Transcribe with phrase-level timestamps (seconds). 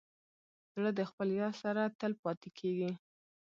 [0.73, 2.91] زړه د خپل یار سره تل پاتې کېږي.